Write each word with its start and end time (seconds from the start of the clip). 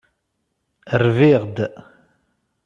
Rbiɣ-d. 1.03 1.57